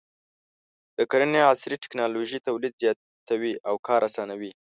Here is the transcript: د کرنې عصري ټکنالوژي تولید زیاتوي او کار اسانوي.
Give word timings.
د 0.97 0.99
کرنې 1.11 1.41
عصري 1.49 1.75
ټکنالوژي 1.83 2.39
تولید 2.47 2.73
زیاتوي 2.83 3.53
او 3.67 3.75
کار 3.87 4.01
اسانوي. 4.09 4.51